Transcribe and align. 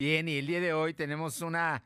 Bien, 0.00 0.28
y 0.28 0.36
el 0.36 0.46
día 0.46 0.60
de 0.60 0.72
hoy 0.72 0.94
tenemos 0.94 1.40
una 1.40 1.82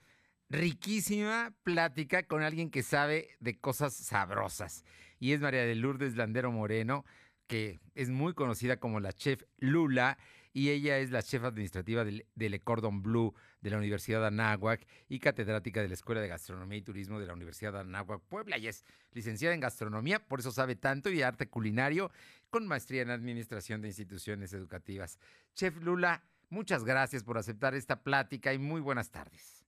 riquísima 0.51 1.55
plática 1.62 2.25
con 2.25 2.42
alguien 2.42 2.71
que 2.71 2.83
sabe 2.83 3.31
de 3.41 3.58
cosas 3.58 3.95
sabrosas. 3.95 4.85
Y 5.19 5.33
es 5.33 5.41
María 5.41 5.62
de 5.62 5.75
Lourdes 5.75 6.14
Landero 6.17 6.53
Moreno, 6.53 7.06
que 7.46 7.80
es 7.95 8.11
muy 8.11 8.35
conocida 8.35 8.77
como 8.77 9.01
la 9.01 9.14
chef 9.14 9.45
Lula, 9.56 10.19
y 10.53 10.69
ella 10.69 10.98
es 10.98 11.11
la 11.11 11.22
chef 11.22 11.43
administrativa 11.43 12.04
del, 12.04 12.27
del 12.35 12.62
Cordon 12.62 13.03
Bleu 13.03 13.33
de 13.62 13.71
la 13.71 13.79
Universidad 13.79 14.21
de 14.21 14.26
Anáhuac 14.26 14.87
y 15.08 15.19
catedrática 15.19 15.81
de 15.81 15.88
la 15.88 15.94
Escuela 15.94 16.20
de 16.20 16.29
Gastronomía 16.29 16.76
y 16.76 16.82
Turismo 16.82 17.18
de 17.18 17.26
la 17.26 17.32
Universidad 17.32 17.72
de 17.72 17.79
Anáhuac, 17.79 18.20
Puebla, 18.29 18.58
y 18.58 18.66
es 18.66 18.84
licenciada 19.12 19.54
en 19.54 19.60
gastronomía, 19.62 20.18
por 20.18 20.40
eso 20.40 20.52
sabe 20.52 20.76
tanto, 20.76 21.08
y 21.08 21.22
arte 21.22 21.48
culinario, 21.48 22.10
con 22.50 22.66
maestría 22.66 23.00
en 23.00 23.08
administración 23.08 23.80
de 23.80 23.88
instituciones 23.88 24.52
educativas. 24.52 25.18
Chef 25.54 25.80
Lula, 25.80 26.22
Muchas 26.52 26.84
gracias 26.84 27.24
por 27.24 27.38
aceptar 27.38 27.74
esta 27.74 28.02
plática 28.02 28.52
y 28.52 28.58
muy 28.58 28.82
buenas 28.82 29.10
tardes. 29.10 29.64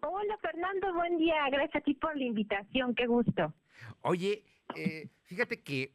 Hola 0.00 0.36
Fernando, 0.42 0.92
buen 0.92 1.18
día. 1.18 1.36
Gracias 1.52 1.76
a 1.76 1.84
ti 1.84 1.94
por 1.94 2.16
la 2.16 2.24
invitación, 2.24 2.96
qué 2.96 3.06
gusto. 3.06 3.54
Oye, 4.00 4.44
eh, 4.74 5.08
fíjate 5.22 5.62
que 5.62 5.94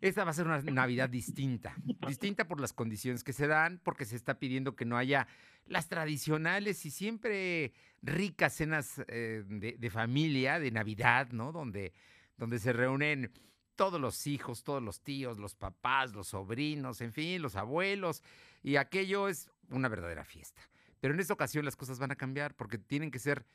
esta 0.00 0.22
va 0.22 0.30
a 0.30 0.32
ser 0.32 0.46
una 0.46 0.62
Navidad 0.62 1.08
distinta, 1.08 1.74
distinta 2.06 2.46
por 2.46 2.60
las 2.60 2.72
condiciones 2.72 3.24
que 3.24 3.32
se 3.32 3.48
dan, 3.48 3.80
porque 3.82 4.04
se 4.04 4.14
está 4.14 4.38
pidiendo 4.38 4.76
que 4.76 4.84
no 4.84 4.96
haya 4.96 5.26
las 5.66 5.88
tradicionales 5.88 6.86
y 6.86 6.92
siempre 6.92 7.72
ricas 8.02 8.52
cenas 8.52 9.02
eh, 9.08 9.42
de, 9.44 9.72
de, 9.76 9.90
familia, 9.90 10.60
de 10.60 10.70
Navidad, 10.70 11.30
¿no? 11.32 11.50
Donde, 11.50 11.92
donde 12.36 12.60
se 12.60 12.72
reúnen 12.72 13.32
todos 13.76 14.00
los 14.00 14.26
hijos, 14.26 14.64
todos 14.64 14.82
los 14.82 15.00
tíos, 15.00 15.38
los 15.38 15.54
papás, 15.54 16.12
los 16.12 16.28
sobrinos, 16.28 17.00
en 17.00 17.12
fin, 17.12 17.40
los 17.42 17.56
abuelos, 17.56 18.22
y 18.62 18.76
aquello 18.76 19.28
es 19.28 19.48
una 19.70 19.88
verdadera 19.88 20.24
fiesta. 20.24 20.62
Pero 21.00 21.14
en 21.14 21.20
esta 21.20 21.34
ocasión 21.34 21.64
las 21.64 21.76
cosas 21.76 21.98
van 21.98 22.10
a 22.10 22.16
cambiar 22.16 22.54
porque 22.54 22.78
tienen 22.78 23.10
que 23.10 23.18
ser 23.18 23.46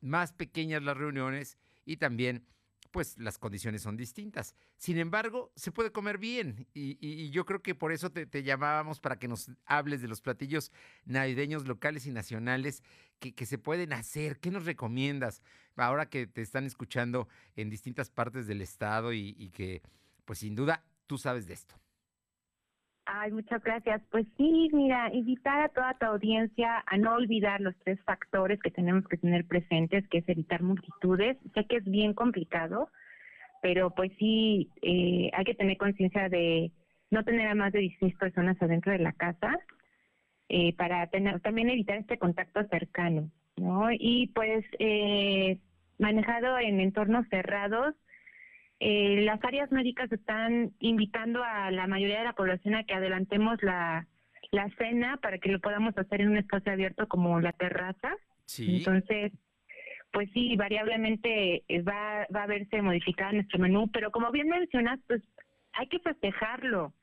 más 0.00 0.32
pequeñas 0.32 0.82
las 0.82 0.96
reuniones 0.96 1.56
y 1.84 1.96
también 1.96 2.44
pues 2.90 3.16
las 3.18 3.38
condiciones 3.38 3.82
son 3.82 3.96
distintas. 3.96 4.54
Sin 4.76 4.98
embargo, 4.98 5.52
se 5.56 5.72
puede 5.72 5.92
comer 5.92 6.18
bien 6.18 6.66
y, 6.74 7.30
yo 7.30 7.44
creo 7.46 7.62
que 7.62 7.74
por 7.74 7.92
eso 7.92 8.10
te, 8.10 8.42
llamábamos 8.42 9.00
para 9.00 9.18
que 9.18 9.28
nos 9.28 9.50
hables 9.66 10.02
de 10.02 10.08
los 10.08 10.20
platillos 10.20 10.72
navideños 11.04 11.66
locales 11.66 12.06
y 12.06 12.10
nacionales 12.10 12.82
que, 13.18 13.34
que, 13.34 13.46
se 13.46 13.58
pueden 13.58 13.92
hacer. 13.92 14.38
¿Qué 14.40 14.50
nos 14.50 14.64
recomiendas 14.64 15.42
ahora 15.76 16.08
que 16.08 16.26
te 16.26 16.42
están 16.42 16.64
escuchando 16.64 17.28
en 17.56 17.70
distintas 17.70 18.10
partes 18.10 18.46
del 18.46 18.60
estado 18.60 19.12
y, 19.12 19.34
y 19.38 19.50
que 19.50 19.82
pues 20.24 20.40
sin 20.40 20.54
duda 20.54 20.84
tú 21.06 21.18
sabes 21.18 21.46
de 21.46 21.54
esto? 21.54 21.80
Ay, 23.12 23.32
muchas 23.32 23.62
gracias. 23.64 24.00
Pues 24.12 24.24
sí, 24.36 24.68
mira, 24.72 25.10
invitar 25.12 25.62
a 25.62 25.68
toda 25.68 25.94
tu 25.94 26.06
audiencia 26.06 26.84
a 26.86 26.96
no 26.96 27.14
olvidar 27.14 27.60
los 27.60 27.74
tres 27.84 27.98
factores 28.04 28.60
que 28.62 28.70
tenemos 28.70 29.04
que 29.08 29.16
tener 29.16 29.44
presentes, 29.46 30.06
que 30.08 30.18
es 30.18 30.28
evitar 30.28 30.62
multitudes. 30.62 31.36
Sé 31.54 31.64
que 31.64 31.78
es 31.78 31.84
bien 31.84 32.14
complicado, 32.14 32.88
pero 33.62 33.90
pues 33.90 34.12
sí, 34.16 34.70
eh, 34.82 35.28
hay 35.32 35.44
que 35.44 35.54
tener 35.54 35.76
conciencia 35.76 36.28
de 36.28 36.70
no 37.10 37.24
tener 37.24 37.48
a 37.48 37.56
más 37.56 37.72
de 37.72 37.80
16 37.80 38.14
personas 38.16 38.56
adentro 38.62 38.92
de 38.92 39.00
la 39.00 39.12
casa 39.12 39.58
eh, 40.48 40.72
para 40.76 41.04
tener, 41.08 41.40
también 41.40 41.68
evitar 41.68 41.96
este 41.98 42.16
contacto 42.16 42.62
cercano, 42.68 43.28
¿no? 43.56 43.88
Y 43.90 44.28
pues 44.36 44.64
eh, 44.78 45.58
manejado 45.98 46.60
en 46.60 46.78
entornos 46.78 47.26
cerrados, 47.28 47.96
eh, 48.80 49.20
las 49.22 49.44
áreas 49.44 49.70
médicas 49.70 50.10
están 50.10 50.72
invitando 50.80 51.44
a 51.44 51.70
la 51.70 51.86
mayoría 51.86 52.18
de 52.18 52.24
la 52.24 52.32
población 52.32 52.74
a 52.74 52.84
que 52.84 52.94
adelantemos 52.94 53.62
la, 53.62 54.06
la 54.50 54.70
cena 54.78 55.18
para 55.18 55.38
que 55.38 55.52
lo 55.52 55.60
podamos 55.60 55.96
hacer 55.98 56.22
en 56.22 56.30
un 56.30 56.38
espacio 56.38 56.72
abierto 56.72 57.06
como 57.06 57.40
la 57.40 57.52
terraza. 57.52 58.16
Sí. 58.46 58.78
Entonces, 58.78 59.32
pues 60.12 60.30
sí, 60.32 60.56
variablemente 60.56 61.62
eh, 61.68 61.82
va, 61.82 62.26
va 62.34 62.44
a 62.44 62.46
verse 62.46 62.80
modificado 62.80 63.32
nuestro 63.34 63.58
menú, 63.58 63.90
pero 63.92 64.10
como 64.10 64.32
bien 64.32 64.48
mencionas, 64.48 64.98
pues 65.06 65.22
hay 65.74 65.86
que 65.86 65.98
festejarlo. 66.00 66.94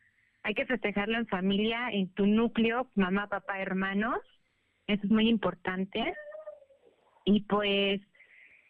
Hay 0.43 0.55
que 0.55 0.65
festejarlo 0.65 1.17
en 1.17 1.27
familia, 1.27 1.89
en 1.91 2.09
tu 2.13 2.25
núcleo, 2.25 2.89
mamá, 2.95 3.27
papá, 3.27 3.59
hermanos. 3.61 4.19
Eso 4.87 5.03
es 5.03 5.11
muy 5.11 5.29
importante. 5.29 6.13
Y 7.25 7.41
pues 7.41 8.01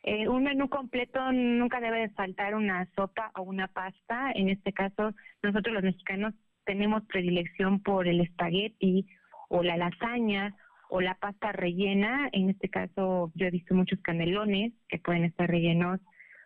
eh, 0.04 0.28
un 0.28 0.44
menú 0.44 0.70
completo 0.70 1.32
nunca 1.32 1.80
debe 1.80 2.00
de 2.00 2.10
faltar 2.10 2.56
una 2.56 2.88
sopa 2.96 3.32
o 3.36 3.42
una 3.42 3.68
pasta. 3.68 4.32
En 4.36 4.50
este 4.50 4.74
caso, 4.74 5.14
nosotros 5.44 5.74
los 5.74 5.84
mexicanos 5.84 6.34
tenemos 6.66 7.04
predilección 7.06 7.82
por 7.82 8.08
el 8.08 8.22
espagueti 8.22 9.08
o 9.50 9.64
la 9.64 9.78
lasaña 9.78 10.56
o 10.90 11.02
la 11.02 11.16
pasta 11.16 11.52
rellena. 11.52 12.30
En 12.32 12.50
este 12.50 12.70
caso, 12.70 13.32
yo 13.36 13.48
he 13.48 13.52
visto 13.52 13.74
muchos 13.76 14.00
canelones 14.02 14.74
que 14.88 15.00
pueden 15.00 15.26
estar 15.26 15.50
rellenos 15.50 16.00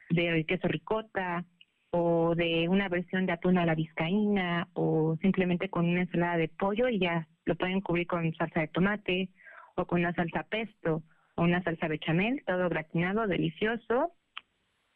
de 0.10 0.46
queso 0.46 0.68
ricota 0.68 1.46
o 1.92 2.36
de 2.36 2.68
una 2.70 2.88
versión 2.90 3.26
de 3.26 3.34
atún 3.34 3.58
a 3.58 3.66
la 3.66 3.76
vizcaína 3.76 4.70
o 4.74 5.18
simplemente 5.22 5.70
con 5.70 5.86
una 5.86 6.02
ensalada 6.02 6.38
de 6.38 6.48
pollo 6.48 6.88
y 6.88 7.00
ya 7.00 7.28
lo 7.46 7.56
pueden 7.56 7.82
cubrir 7.82 8.08
con 8.08 8.34
salsa 8.36 8.62
de 8.62 8.68
tomate 8.70 9.30
o 9.76 9.86
con 9.86 10.00
una 10.00 10.14
salsa 10.14 10.44
pesto 10.44 11.04
una 11.44 11.64
salsa 11.64 11.88
bechamel, 11.88 12.44
todo 12.46 12.70
gratinado, 12.70 13.28
delicioso. 13.28 14.14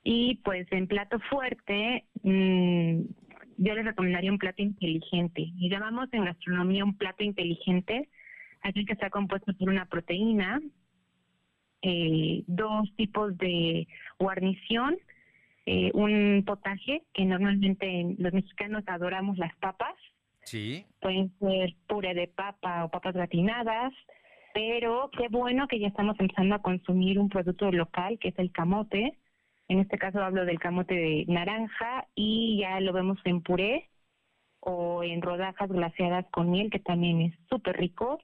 Y 0.03 0.35
pues 0.43 0.67
en 0.71 0.87
plato 0.87 1.19
fuerte, 1.31 2.05
mmm, 2.23 3.01
yo 3.57 3.73
les 3.73 3.85
recomendaría 3.85 4.31
un 4.31 4.37
plato 4.37 4.61
inteligente. 4.61 5.41
Y 5.57 5.69
llamamos 5.69 6.09
en 6.11 6.25
gastronomía 6.25 6.83
un 6.83 6.97
plato 6.97 7.23
inteligente, 7.23 8.09
así 8.61 8.85
que 8.85 8.93
está 8.93 9.09
compuesto 9.09 9.53
por 9.57 9.69
una 9.69 9.85
proteína, 9.85 10.61
eh, 11.81 12.43
dos 12.47 12.93
tipos 12.95 13.37
de 13.37 13.87
guarnición, 14.19 14.97
eh, 15.65 15.91
un 15.93 16.43
potaje, 16.45 17.03
que 17.13 17.25
normalmente 17.25 18.15
los 18.19 18.33
mexicanos 18.33 18.83
adoramos 18.87 19.37
las 19.37 19.55
papas. 19.57 19.95
Sí. 20.43 20.85
Pueden 21.01 21.31
ser 21.39 21.75
puré 21.87 22.13
de 22.13 22.27
papa 22.27 22.85
o 22.85 22.89
papas 22.89 23.15
gratinadas, 23.15 23.93
pero 24.55 25.11
qué 25.11 25.27
bueno 25.27 25.67
que 25.67 25.79
ya 25.79 25.89
estamos 25.89 26.17
empezando 26.17 26.55
a 26.55 26.61
consumir 26.61 27.19
un 27.19 27.27
producto 27.27 27.69
local 27.73 28.17
que 28.19 28.29
es 28.29 28.39
el 28.39 28.53
camote. 28.53 29.19
En 29.67 29.79
este 29.79 29.97
caso 29.97 30.23
hablo 30.23 30.45
del 30.45 30.59
camote 30.59 30.93
de 30.93 31.25
naranja 31.27 32.07
y 32.15 32.61
ya 32.61 32.79
lo 32.79 32.93
vemos 32.93 33.19
en 33.25 33.41
puré 33.41 33.89
o 34.61 35.03
en 35.03 35.21
rodajas 35.21 35.69
glaseadas 35.69 36.25
con 36.31 36.51
miel, 36.51 36.69
que 36.69 36.79
también 36.79 37.19
es 37.19 37.33
súper 37.49 37.75
rico. 37.75 38.17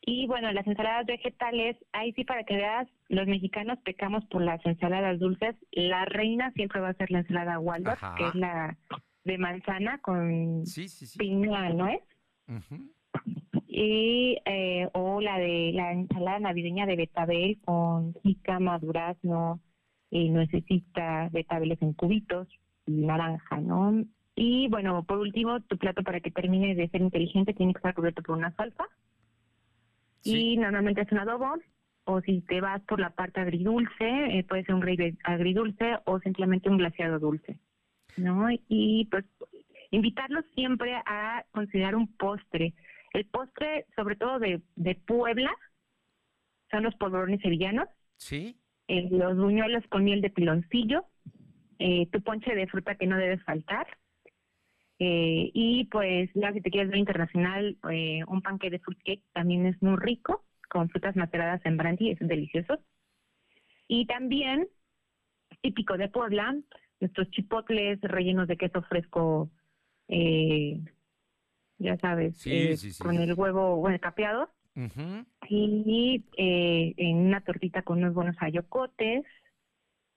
Y 0.00 0.26
bueno, 0.26 0.50
las 0.50 0.66
ensaladas 0.66 1.04
vegetales, 1.04 1.76
ahí 1.92 2.14
sí 2.14 2.24
para 2.24 2.44
que 2.44 2.56
veas, 2.56 2.88
los 3.10 3.26
mexicanos 3.26 3.78
pecamos 3.84 4.24
por 4.30 4.40
las 4.40 4.64
ensaladas 4.64 5.20
dulces. 5.20 5.56
La 5.72 6.06
reina 6.06 6.52
siempre 6.52 6.80
va 6.80 6.88
a 6.88 6.94
ser 6.94 7.10
la 7.10 7.18
ensalada 7.18 7.58
Waldorf, 7.58 8.02
que 8.16 8.28
es 8.28 8.34
la 8.34 8.78
de 9.24 9.36
manzana 9.36 9.98
con 9.98 10.64
piña, 11.18 11.68
¿no 11.68 11.88
es? 11.88 12.00
Y 13.76 14.38
eh, 14.44 14.88
o 14.92 15.20
la 15.20 15.36
de 15.38 15.72
la 15.74 15.92
ensalada 15.92 16.38
navideña 16.38 16.86
de 16.86 16.94
betabel 16.94 17.58
con 17.64 18.14
jícama, 18.22 18.78
durazno, 18.78 19.60
y 20.10 20.30
nuecesita, 20.30 21.28
betabeles 21.32 21.82
en 21.82 21.92
cubitos 21.92 22.46
y 22.86 22.92
naranja, 22.92 23.60
¿no? 23.60 24.04
Y 24.36 24.68
bueno, 24.68 25.02
por 25.02 25.18
último, 25.18 25.60
tu 25.62 25.76
plato 25.76 26.04
para 26.04 26.20
que 26.20 26.30
termine 26.30 26.76
de 26.76 26.88
ser 26.88 27.00
inteligente 27.00 27.52
tiene 27.52 27.72
que 27.72 27.78
estar 27.78 27.94
cubierto 27.94 28.22
por 28.22 28.36
una 28.36 28.54
salsa. 28.54 28.84
Y 30.22 30.56
normalmente 30.56 31.00
es 31.00 31.10
un 31.10 31.18
adobo, 31.18 31.56
o 32.04 32.20
si 32.20 32.42
te 32.42 32.60
vas 32.60 32.80
por 32.82 33.00
la 33.00 33.10
parte 33.10 33.40
agridulce, 33.40 34.38
eh, 34.38 34.44
puede 34.48 34.64
ser 34.64 34.76
un 34.76 34.82
gravy 34.82 35.18
agridulce 35.24 35.98
o 36.04 36.20
simplemente 36.20 36.70
un 36.70 36.78
glaseado 36.78 37.18
dulce, 37.18 37.58
¿no? 38.16 38.46
Y 38.68 39.08
pues 39.10 39.24
invitarlos 39.90 40.44
siempre 40.54 40.94
a 40.94 41.44
considerar 41.50 41.96
un 41.96 42.06
postre 42.06 42.72
el 43.14 43.26
postre, 43.26 43.86
sobre 43.96 44.16
todo 44.16 44.38
de, 44.38 44.60
de 44.76 44.94
Puebla, 44.94 45.50
son 46.70 46.82
los 46.82 46.94
polvorones 46.96 47.40
sevillanos. 47.40 47.88
Sí. 48.16 48.56
Eh, 48.88 49.08
los 49.10 49.36
buñuelos 49.36 49.84
con 49.88 50.04
miel 50.04 50.20
de 50.20 50.30
piloncillo. 50.30 51.06
Eh, 51.78 52.06
tu 52.12 52.22
ponche 52.22 52.54
de 52.54 52.66
fruta 52.66 52.96
que 52.96 53.06
no 53.06 53.16
debe 53.16 53.38
faltar. 53.38 53.86
Eh, 54.98 55.50
y 55.54 55.84
pues, 55.86 56.30
ya 56.34 56.52
si 56.52 56.60
te 56.60 56.70
quieres 56.70 56.90
ver 56.90 56.98
internacional, 56.98 57.78
un 58.28 58.42
panque 58.42 58.70
de 58.70 58.78
fruitcake 58.78 59.22
también 59.32 59.66
es 59.66 59.80
muy 59.82 59.96
rico, 59.96 60.44
con 60.68 60.88
frutas 60.88 61.16
maceradas 61.16 61.64
en 61.64 61.76
brandy, 61.76 62.10
es 62.10 62.18
delicioso. 62.20 62.78
Y 63.88 64.06
también, 64.06 64.68
típico 65.62 65.96
de 65.96 66.08
Puebla, 66.08 66.56
nuestros 67.00 67.30
chipotles 67.30 68.00
rellenos 68.02 68.48
de 68.48 68.56
queso 68.56 68.82
fresco 68.82 69.50
eh, 70.08 70.80
ya 71.78 71.96
sabes, 71.98 72.40
eh, 72.46 72.76
con 72.98 73.16
el 73.16 73.34
huevo 73.34 73.76
bueno, 73.76 73.98
capeado. 74.00 74.50
Y 75.48 76.24
eh, 76.36 76.94
en 76.96 77.18
una 77.18 77.40
tortita 77.40 77.82
con 77.82 77.98
unos 77.98 78.14
buenos 78.14 78.36
ayocotes. 78.40 79.24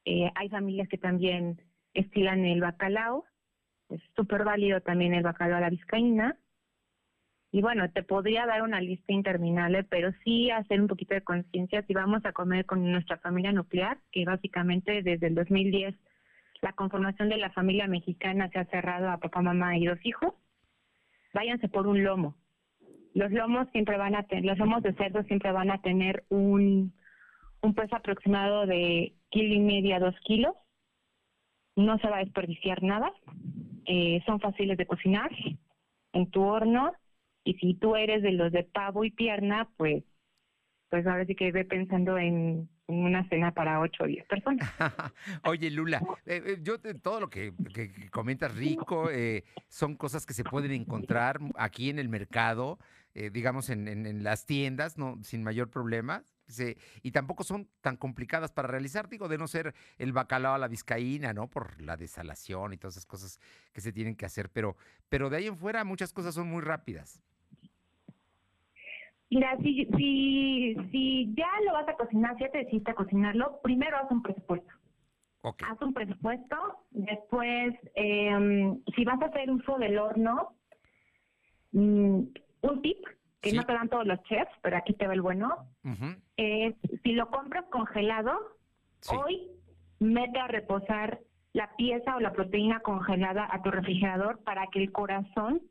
Eh, 0.06 0.31
hay 0.36 0.50
familias 0.50 0.88
que 0.88 0.98
también 0.98 1.62
estilan 1.94 2.45
el 2.45 2.62
bacalao. 2.62 3.25
Es 3.89 4.01
súper 4.15 4.44
válido 4.44 4.81
también 4.81 5.13
el 5.13 5.24
bacalao 5.24 5.57
a 5.57 5.62
la 5.62 5.69
vizcaína. 5.69 6.38
y 7.51 7.62
bueno, 7.62 7.89
te 7.92 8.03
podría 8.03 8.45
dar 8.45 8.62
una 8.62 8.81
lista 8.81 9.13
interminable, 9.13 9.83
pero 9.83 10.12
sí 10.24 10.51
hacer 10.51 10.81
un 10.81 10.88
poquito 10.88 11.13
de 11.13 11.24
conciencia 11.24 11.81
si 11.83 11.94
vamos 11.94 12.25
a 12.25 12.33
comer 12.33 12.65
con 12.65 12.92
nuestra 12.92 13.18
familia 13.18 13.51
nuclear, 13.51 14.00
que 14.12 14.25
básicamente 14.25 15.01
desde 15.01 15.27
el 15.27 15.36
2010 15.36 15.95
la 16.62 16.74
conformación 16.74 17.30
de 17.30 17.38
la 17.38 17.51
familia 17.51 17.88
mexicana 17.88 18.50
se 18.50 18.60
ha 18.60 18.65
cerrado 18.65 19.10
a 19.10 19.19
papá, 19.19 19.42
mamá 19.42 19.77
y 19.77 19.86
dos 19.86 20.00
hijos, 20.03 20.33
váyanse 21.33 21.68
por 21.69 21.88
un 21.88 22.03
lomo. 22.03 22.35
Los 23.13 23.31
lomos 23.31 23.68
siempre 23.71 23.97
van 23.97 24.15
a 24.15 24.24
tener, 24.24 24.45
los 24.45 24.57
lomos 24.57 24.83
de 24.83 24.94
cerdo 24.94 25.24
siempre 25.24 25.51
van 25.51 25.71
a 25.71 25.81
tener 25.81 26.24
un, 26.29 26.94
un 27.62 27.74
peso 27.74 27.95
aproximado 27.95 28.65
de 28.65 29.13
kilo 29.29 29.56
y 29.56 29.59
media, 29.59 30.00
dos 30.00 30.15
kilos. 30.24 30.56
No 31.75 31.97
se 32.00 32.07
va 32.07 32.18
a 32.18 32.24
desperdiciar 32.24 32.83
nada. 32.83 33.12
Eh, 33.85 34.21
son 34.25 34.39
fáciles 34.39 34.77
de 34.77 34.85
cocinar 34.85 35.31
en 36.13 36.29
tu 36.29 36.44
horno. 36.44 36.94
Y 37.44 37.53
si 37.56 37.75
tú 37.75 37.95
eres 37.95 38.21
de 38.21 38.33
los 38.33 38.51
de 38.51 38.63
pavo 38.63 39.06
y 39.06 39.12
pierna, 39.12 39.69
pues, 39.77 40.03
pues 40.89 41.06
ahora 41.06 41.25
sí 41.25 41.36
que 41.36 41.51
ve 41.51 41.66
pensando 41.66 42.18
en, 42.18 42.69
una 42.88 43.28
cena 43.28 43.54
para 43.54 43.81
ocho 43.81 44.06
o 44.06 44.07
diez 44.07 44.25
personas. 44.28 44.69
Oye, 45.44 45.69
Lula, 45.69 46.01
eh, 46.25 46.42
eh, 46.45 46.57
yo 46.62 46.80
todo 46.80 47.19
lo 47.19 47.30
que, 47.30 47.54
comentas 48.12 48.56
rico, 48.56 49.10
son 49.68 49.95
cosas 49.95 50.25
que 50.25 50.34
se 50.34 50.45
pueden 50.45 50.72
encontrar 50.72 51.39
aquí 51.56 51.89
en 51.89 52.00
el 52.00 52.07
mercado, 52.07 52.80
digamos 53.13 53.69
en, 53.69 53.88
en, 53.88 54.24
las 54.24 54.45
tiendas, 54.45 54.98
no 54.98 55.19
sin 55.24 55.44
mayor 55.44 55.69
problema 55.69 56.24
y 57.01 57.12
tampoco 57.12 57.44
son 57.44 57.68
tan 57.81 57.98
complicadas 57.98 58.51
para 58.51 58.68
realizar, 58.68 59.10
digo, 59.10 59.28
de 59.28 59.38
no 59.38 59.48
ser 59.48 59.75
el 59.98 60.13
bacalao 60.13 60.54
a 60.54 60.57
la 60.57 60.68
vizcaína, 60.68 61.34
¿no? 61.34 61.50
Por 61.50 61.81
la 61.81 61.98
desalación 61.98 62.74
y 62.74 62.78
todas 62.78 62.95
esas 62.95 63.06
cosas 63.06 63.39
que 63.74 63.81
se 63.81 63.92
tienen 63.92 64.16
que 64.16 64.25
hacer, 64.25 64.50
pero, 64.50 64.78
pero 65.10 65.30
de 65.30 65.38
ahí 65.38 65.48
en 65.48 65.57
fuera 65.57 65.84
muchas 65.84 66.13
cosas 66.13 66.36
son 66.36 66.48
muy 66.48 66.62
rápidas. 66.62 67.22
Mira, 69.29 69.57
si, 69.57 69.85
si, 69.97 70.75
si 70.91 71.33
ya 71.35 71.50
lo 71.65 71.74
vas 71.74 71.88
a 71.89 71.95
cocinar, 71.95 72.35
si 72.38 72.44
ya 72.44 72.51
te 72.51 72.59
decidiste 72.59 72.91
a 72.91 72.95
cocinarlo, 72.95 73.59
primero 73.62 73.97
haz 73.97 74.09
un 74.12 74.21
presupuesto. 74.21 74.74
Haz 75.44 75.81
un 75.81 75.94
presupuesto, 75.94 76.56
después, 76.91 77.74
em, 77.95 78.81
si 78.95 79.06
vas 79.06 79.21
a 79.21 79.27
hacer 79.27 79.50
uso 79.50 79.77
del 79.77 79.97
horno, 79.97 80.53
mm, 81.71 82.19
un 82.62 82.81
tip 82.81 82.97
que 83.41 83.53
no 83.53 83.63
te 83.65 83.74
dan 83.74 83.88
todos 83.88 84.06
los 84.06 84.21
chefs, 84.24 84.51
pero 84.62 84.77
aquí 84.77 84.94
te 84.94 85.07
va 85.07 85.13
el 85.13 85.21
bueno, 85.21 85.68
es 86.35 86.75
si 87.03 87.13
lo 87.13 87.29
compras 87.29 87.65
congelado, 87.69 88.33
hoy 89.09 89.47
mete 90.00 90.39
a 90.39 90.47
reposar 90.47 91.19
la 91.53 91.75
pieza 91.75 92.15
o 92.15 92.19
la 92.19 92.33
proteína 92.33 92.81
congelada 92.81 93.47
a 93.50 93.62
tu 93.62 93.71
refrigerador 93.71 94.44
para 94.44 94.68
que 94.68 94.79
el 94.79 94.91
corazón 94.91 95.62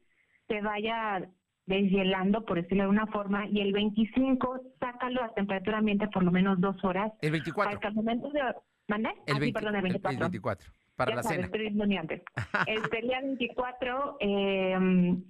se 0.48 0.60
vaya 0.60 1.28
deshielando, 1.66 2.44
por 2.44 2.62
decirlo 2.62 2.84
de 2.84 2.90
una 2.90 3.06
forma, 3.06 3.46
y 3.46 3.60
el 3.60 3.72
25 3.72 4.60
sácalo 4.80 5.22
a 5.22 5.34
temperatura 5.34 5.78
ambiente 5.78 6.08
por 6.08 6.22
lo 6.22 6.32
menos 6.32 6.60
dos 6.60 6.82
horas. 6.84 7.12
El 7.20 7.32
24. 7.32 7.70
Para 7.70 7.80
que 7.80 7.86
al 7.88 7.94
momento 7.94 8.30
de... 8.30 8.40
¿Mande? 8.88 9.10
El, 9.26 9.36
ah, 9.36 9.52
perdón, 9.52 9.76
el 9.76 9.82
24. 9.82 10.12
El 10.12 10.30
24 10.30 10.72
para 10.96 11.14
la 11.14 11.22
cena. 11.22 11.48
Este 12.66 13.02
día 13.02 13.20
24 13.20 14.16
eh, 14.20 14.78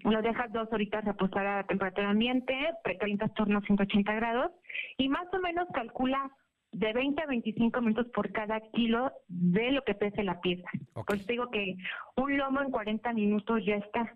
lo 0.04 0.22
dejas 0.22 0.52
dos 0.52 0.68
horitas 0.72 1.04
reposar 1.04 1.46
a 1.46 1.66
temperatura 1.66 2.10
ambiente, 2.10 2.54
precalientas 2.84 3.34
torno 3.34 3.58
a 3.58 3.62
180 3.62 4.14
grados 4.14 4.52
y 4.96 5.08
más 5.08 5.26
o 5.32 5.40
menos 5.40 5.66
calcula 5.74 6.30
de 6.72 6.92
20 6.92 7.22
a 7.22 7.26
25 7.26 7.80
minutos 7.80 8.06
por 8.14 8.30
cada 8.32 8.60
kilo 8.72 9.12
de 9.28 9.72
lo 9.72 9.82
que 9.82 9.94
pese 9.94 10.22
la 10.22 10.40
pieza. 10.40 10.68
Pues 11.06 11.26
digo 11.26 11.50
que 11.50 11.76
un 12.16 12.36
lomo 12.36 12.62
en 12.62 12.70
40 12.70 13.12
minutos 13.12 13.64
ya 13.64 13.76
está. 13.76 14.14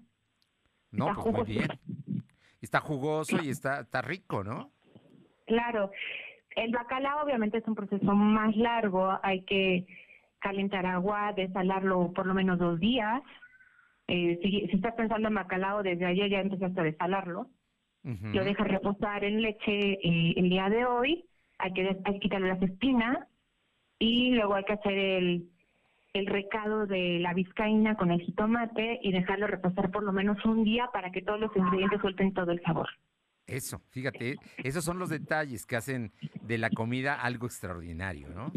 No, 0.92 1.10
está 1.10 1.22
pues 1.22 1.34
muy 1.36 1.44
bien. 1.46 1.68
Está 2.60 2.80
jugoso 2.80 3.38
y 3.42 3.50
está, 3.50 3.80
está 3.80 4.02
rico, 4.02 4.44
¿no? 4.44 4.70
Claro. 5.46 5.90
El 6.56 6.72
bacalao 6.72 7.24
obviamente 7.24 7.58
es 7.58 7.66
un 7.66 7.74
proceso 7.74 8.12
más 8.14 8.54
largo, 8.56 9.18
hay 9.22 9.42
que 9.44 9.86
calentar 10.40 10.84
agua, 10.86 11.32
desalarlo 11.32 12.12
por 12.12 12.26
lo 12.26 12.34
menos 12.34 12.58
dos 12.58 12.78
días. 12.80 13.22
Eh, 14.08 14.38
si, 14.42 14.68
estás 14.72 14.94
pensando 14.94 15.28
en 15.28 15.34
bacalao, 15.34 15.82
desde 15.82 16.06
ayer 16.06 16.30
ya 16.30 16.40
empezaste 16.40 16.80
a 16.80 16.84
desalarlo. 16.84 17.48
Lo 18.02 18.44
dejas 18.44 18.66
reposar 18.66 19.24
en 19.24 19.42
leche 19.42 19.92
eh, 20.02 20.34
el 20.36 20.48
día 20.48 20.70
de 20.70 20.86
hoy. 20.86 21.26
Hay 21.58 21.72
que, 21.74 21.98
hay 22.02 22.14
que 22.14 22.20
quitarle 22.20 22.48
las 22.48 22.62
espinas 22.62 23.28
y 23.98 24.30
luego 24.30 24.54
hay 24.54 24.64
que 24.64 24.72
hacer 24.72 24.96
el, 24.96 25.50
el 26.12 26.26
recado 26.26 26.86
de 26.86 27.18
la 27.20 27.34
vizcaína 27.34 27.96
con 27.96 28.10
el 28.10 28.20
jitomate 28.20 28.98
y 29.02 29.12
dejarlo 29.12 29.46
reposar 29.46 29.90
por 29.90 30.02
lo 30.02 30.12
menos 30.12 30.44
un 30.44 30.64
día 30.64 30.88
para 30.92 31.12
que 31.12 31.22
todos 31.22 31.38
los 31.38 31.56
ingredientes 31.56 32.00
suelten 32.00 32.34
todo 32.34 32.50
el 32.50 32.60
sabor. 32.62 32.88
Eso, 33.46 33.80
fíjate, 33.90 34.36
esos 34.58 34.84
son 34.84 34.98
los 34.98 35.08
detalles 35.08 35.66
que 35.66 35.76
hacen 35.76 36.12
de 36.42 36.58
la 36.58 36.70
comida 36.70 37.14
algo 37.14 37.46
extraordinario, 37.46 38.28
¿no? 38.30 38.52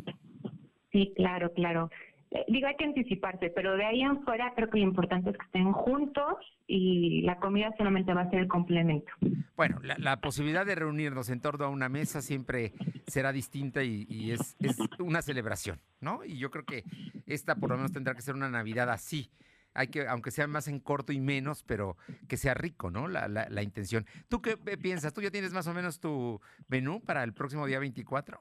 Sí, 0.91 1.11
claro, 1.15 1.51
claro. 1.53 1.89
Eh, 2.33 2.45
digo, 2.47 2.67
hay 2.67 2.75
que 2.75 2.85
anticiparse, 2.85 3.51
pero 3.51 3.77
de 3.77 3.85
ahí 3.85 4.01
en 4.01 4.23
fuera 4.23 4.53
creo 4.55 4.67
que 4.69 4.79
lo 4.79 4.85
importante 4.85 5.29
es 5.29 5.37
que 5.37 5.45
estén 5.45 5.71
juntos 5.71 6.37
y 6.65 7.21
la 7.21 7.37
comida 7.37 7.71
solamente 7.77 8.11
va 8.11 8.21
a 8.21 8.29
ser 8.31 8.39
el 8.39 8.47
complemento. 8.47 9.11
Bueno, 9.55 9.79
la, 9.83 10.19
posibilidad 10.19 10.65
de 10.65 10.73
reunirnos 10.73 11.29
en 11.29 11.41
torno 11.41 11.65
a 11.65 11.69
una 11.69 11.89
mesa 11.89 12.23
siempre 12.23 12.73
será 13.05 13.31
distinta 13.31 13.83
y, 13.83 14.31
es, 14.31 14.55
es, 14.59 14.77
una 14.97 15.21
celebración, 15.21 15.79
¿no? 16.01 16.25
Y 16.25 16.39
yo 16.39 16.49
creo 16.49 16.65
que 16.65 16.83
esta 17.27 17.55
por 17.55 17.69
lo 17.69 17.75
menos 17.75 17.91
tendrá 17.91 18.15
que 18.15 18.23
ser 18.23 18.33
una 18.33 18.49
Navidad 18.49 18.89
así. 18.89 19.29
Hay 19.75 19.87
que, 19.87 20.07
aunque 20.07 20.31
sea 20.31 20.47
más 20.47 20.67
en 20.67 20.79
corto 20.79 21.13
y 21.13 21.19
menos, 21.19 21.63
pero 21.63 21.97
que 22.27 22.37
sea 22.37 22.55
rico, 22.55 22.89
¿no? 22.89 23.07
La, 23.07 23.27
la, 23.27 23.47
la 23.49 23.61
intención. 23.61 24.05
¿Tú 24.27 24.41
qué 24.41 24.57
piensas? 24.57 25.13
¿Tú 25.13 25.21
ya 25.21 25.29
tienes 25.29 25.53
más 25.53 25.67
o 25.67 25.73
menos 25.73 25.99
tu 25.99 26.41
menú 26.67 26.99
para 27.01 27.23
el 27.23 27.33
próximo 27.33 27.67
día 27.67 27.79
24? 27.79 28.39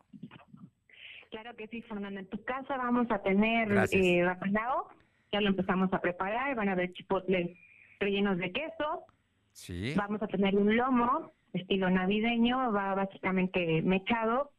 Claro 1.33 1.57
que 1.57 1.67
sí, 1.69 1.81
Fernanda. 1.81 2.21
En 2.21 2.27
tu 2.27 2.45
casa 2.45 2.77
vamos 2.77 3.11
a 3.11 3.23
tener 3.23 3.73
eh, 3.91 4.23
Ya 5.33 5.41
lo 5.41 5.49
empezamos 5.49 5.91
a 5.95 5.99
preparar. 5.99 6.55
Van 6.55 6.69
a 6.69 6.73
haber 6.73 6.93
chipotles 6.93 7.57
rellenos 7.99 8.37
de 8.37 8.53
queso. 8.53 9.07
Sí. 9.53 9.95
Vamos 9.97 10.23
a 10.23 10.27
tener 10.27 10.55
un 10.55 10.77
lomo 10.77 11.33
estilo 11.55 11.89
navideño. 11.89 12.71
Va 12.73 12.95
básicamente 12.95 13.81
mechado. 13.81 14.51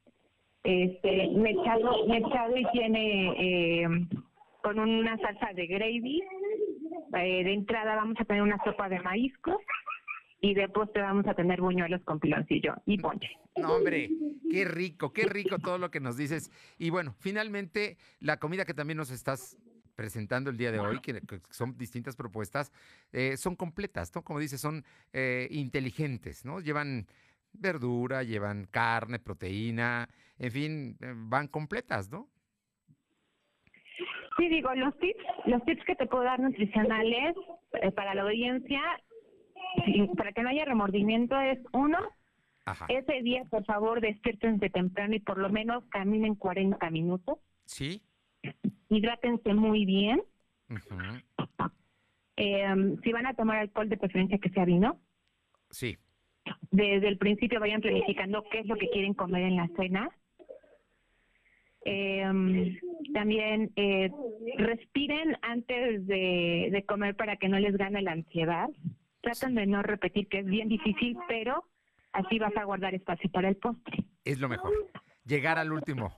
Este, 0.63 1.27
mechado, 1.35 2.07
mechado 2.07 2.57
y 2.57 2.65
tiene 2.71 3.83
eh, 3.83 3.87
con 4.63 4.79
una 4.79 5.15
salsa 5.19 5.53
de 5.53 5.67
gravy. 5.67 6.23
Eh, 7.15 7.43
de 7.43 7.53
entrada 7.53 7.95
vamos 7.95 8.15
a 8.19 8.25
tener 8.25 8.41
una 8.41 8.57
sopa 8.63 8.89
de 8.89 8.99
maízcos 8.99 9.57
y 10.41 10.55
después 10.55 10.91
te 10.91 11.01
vamos 11.01 11.27
a 11.27 11.35
tener 11.35 11.61
buñuelos 11.61 12.01
con 12.03 12.19
piloncillo 12.19 12.73
y 12.87 12.97
ponche. 12.97 13.29
No, 13.55 13.75
hombre, 13.75 14.09
qué 14.53 14.65
rico, 14.65 15.13
qué 15.13 15.25
rico 15.25 15.57
todo 15.57 15.79
lo 15.79 15.89
que 15.89 15.99
nos 15.99 16.15
dices. 16.15 16.51
Y 16.77 16.91
bueno, 16.91 17.15
finalmente, 17.19 17.97
la 18.19 18.37
comida 18.37 18.65
que 18.65 18.75
también 18.75 18.97
nos 18.97 19.09
estás 19.09 19.57
presentando 19.95 20.51
el 20.51 20.57
día 20.57 20.71
de 20.71 20.79
hoy, 20.79 20.99
que, 21.01 21.21
son 21.49 21.75
distintas 21.75 22.15
propuestas, 22.15 22.71
eh, 23.11 23.35
son 23.37 23.55
completas, 23.55 24.13
¿no? 24.15 24.23
Como 24.23 24.39
dices, 24.39 24.61
son 24.61 24.83
eh, 25.11 25.47
inteligentes, 25.49 26.45
¿no? 26.45 26.59
Llevan 26.59 27.07
verdura, 27.51 28.23
llevan 28.23 28.65
carne, 28.65 29.19
proteína, 29.19 30.07
en 30.37 30.51
fin, 30.51 30.97
eh, 31.01 31.13
van 31.15 31.47
completas, 31.47 32.11
¿no? 32.11 32.29
Sí, 34.37 34.49
digo, 34.49 34.73
los 34.75 34.97
tips, 34.99 35.23
los 35.45 35.63
tips 35.65 35.83
que 35.85 35.95
te 35.95 36.07
puedo 36.07 36.23
dar 36.23 36.39
nutricionales 36.39 37.35
para 37.95 38.15
la 38.15 38.23
audiencia 38.23 38.81
para 40.15 40.31
que 40.31 40.43
no 40.43 40.49
haya 40.49 40.65
remordimiento 40.65 41.39
es 41.39 41.59
uno, 41.71 41.97
ese 42.87 43.21
día 43.21 43.43
por 43.49 43.65
favor 43.65 43.99
despiértense 44.01 44.69
temprano 44.69 45.15
y 45.15 45.19
por 45.19 45.37
lo 45.37 45.49
menos 45.49 45.83
caminen 45.89 46.35
40 46.35 46.89
minutos. 46.89 47.39
Sí. 47.65 48.01
Hidrátense 48.89 49.53
muy 49.53 49.85
bien. 49.85 50.21
Em, 52.35 52.99
si 53.01 53.11
van 53.11 53.25
a 53.25 53.33
tomar 53.33 53.57
alcohol, 53.57 53.89
de 53.89 53.97
preferencia 53.97 54.37
que 54.37 54.49
sea 54.49 54.65
vino. 54.65 54.99
Sí. 55.69 55.97
Desde 56.71 57.07
el 57.07 57.17
principio 57.17 57.59
vayan 57.59 57.81
planificando 57.81 58.43
qué 58.49 58.59
es 58.59 58.65
lo 58.65 58.75
que 58.75 58.89
quieren 58.89 59.13
comer 59.13 59.43
en 59.43 59.55
la 59.57 59.67
cena. 59.75 60.09
Eh, 61.85 62.79
también 63.13 63.71
eh, 63.75 64.09
respiren 64.57 65.37
antes 65.41 66.07
de, 66.07 66.69
de 66.71 66.85
comer 66.85 67.15
para 67.15 67.35
que 67.35 67.49
no 67.49 67.59
les 67.59 67.75
gane 67.77 68.01
la 68.01 68.13
ansiedad. 68.13 68.69
Tratan 69.21 69.55
de 69.55 69.67
no 69.67 69.83
repetir, 69.83 70.27
que 70.27 70.39
es 70.39 70.45
bien 70.45 70.69
difícil, 70.69 71.17
pero 71.27 71.65
así 72.13 72.39
vas 72.39 72.55
a 72.55 72.63
guardar 72.63 72.95
espacio 72.95 73.29
para 73.31 73.49
el 73.49 73.57
postre. 73.57 74.03
Es 74.23 74.39
lo 74.39 74.47
mejor. 74.49 74.71
Llegar 75.25 75.59
al 75.59 75.71
último. 75.71 76.17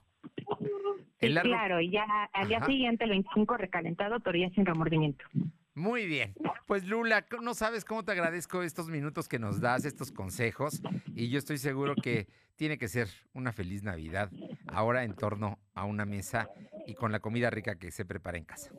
Claro, 1.19 1.81
y 1.81 1.89
ya 1.91 2.05
al 2.33 2.47
día 2.47 2.63
siguiente, 2.65 3.05
el 3.05 3.11
25 3.11 3.57
recalentado, 3.57 4.19
pero 4.19 4.37
ya 4.37 4.49
sin 4.51 4.65
remordimiento. 4.65 5.25
Muy 5.73 6.05
bien. 6.05 6.33
Pues 6.67 6.85
Lula, 6.85 7.25
no 7.41 7.53
sabes 7.53 7.83
cómo 7.83 8.03
te 8.03 8.11
agradezco 8.11 8.61
estos 8.63 8.87
minutos 8.87 9.27
que 9.27 9.39
nos 9.39 9.59
das, 9.59 9.85
estos 9.85 10.11
consejos, 10.11 10.81
y 11.15 11.29
yo 11.29 11.37
estoy 11.37 11.57
seguro 11.57 11.95
que 11.95 12.27
tiene 12.55 12.77
que 12.77 12.87
ser 12.87 13.09
una 13.33 13.51
feliz 13.51 13.83
Navidad 13.83 14.31
ahora 14.67 15.03
en 15.03 15.15
torno 15.15 15.59
a 15.73 15.83
una 15.83 16.05
mesa 16.05 16.47
y 16.87 16.93
con 16.93 17.11
la 17.11 17.19
comida 17.19 17.49
rica 17.49 17.75
que 17.75 17.91
se 17.91 18.05
prepara 18.05 18.37
en 18.37 18.45
casa. 18.45 18.71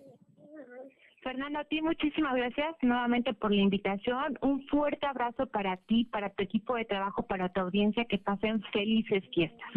Fernando, 1.27 1.59
a 1.59 1.65
ti 1.65 1.83
muchísimas 1.83 2.37
gracias 2.37 2.77
nuevamente 2.83 3.35
por 3.35 3.51
la 3.51 3.61
invitación. 3.61 4.39
Un 4.43 4.65
fuerte 4.69 5.07
abrazo 5.07 5.47
para 5.49 5.77
ti, 5.77 6.05
para 6.05 6.31
tu 6.31 6.45
equipo 6.45 6.77
de 6.77 6.85
trabajo, 6.85 7.27
para 7.27 7.49
tu 7.49 7.63
audiencia. 7.63 8.05
Que 8.05 8.19
pasen 8.19 8.63
felices 8.73 9.25
fiestas. 9.35 9.69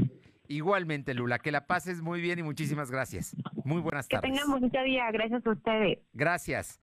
Igualmente, 0.48 1.16
Lula, 1.16 1.40
que 1.40 1.52
la 1.52 1.66
pases 1.66 2.04
muy 2.04 2.22
bien 2.22 2.38
y 2.38 2.44
muchísimas 2.44 2.92
gracias. 2.92 3.36
Muy 3.66 3.82
buenas 3.82 4.08
tardes. 4.08 4.30
Que 4.30 4.38
tengamos 4.38 4.62
un 4.62 4.70
día. 4.70 5.10
Gracias 5.12 5.44
a 5.44 5.50
ustedes. 5.50 5.98
Gracias. 6.14 6.78